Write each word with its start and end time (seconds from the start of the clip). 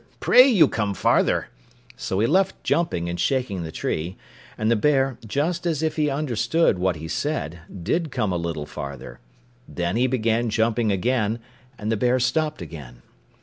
pray 0.19 0.47
you 0.47 0.67
come 0.67 0.95
farther;" 0.95 1.49
so 1.95 2.17
he 2.19 2.25
left 2.25 2.63
jumping 2.63 3.07
and 3.07 3.19
shaking 3.19 3.61
the 3.61 3.71
tree; 3.71 4.17
and 4.57 4.71
the 4.71 4.75
bear, 4.75 5.19
just 5.27 5.67
as 5.67 5.83
if 5.83 5.95
he 5.95 6.09
understood 6.09 6.79
what 6.79 6.95
he 6.95 7.07
said, 7.07 7.59
did 7.83 8.09
come 8.09 8.31
a 8.33 8.35
little 8.35 8.65
farther; 8.65 9.19
then 9.67 9.95
he 9.95 10.07
began 10.07 10.49
jumping 10.49 10.91
again, 10.91 11.37
and 11.77 11.91
the 11.91 11.97
bear 11.97 12.19
stopped 12.19 12.63
again. 12.63 13.03